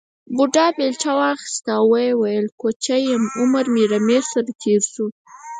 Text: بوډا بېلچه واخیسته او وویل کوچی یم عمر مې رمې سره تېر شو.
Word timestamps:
بوډا 0.35 0.67
بېلچه 0.77 1.11
واخیسته 1.19 1.71
او 1.79 1.85
وویل 1.95 2.47
کوچی 2.59 3.01
یم 3.11 3.23
عمر 3.39 3.65
مې 3.73 3.83
رمې 3.91 4.19
سره 4.31 4.51
تېر 4.61 4.81
شو. 4.91 5.05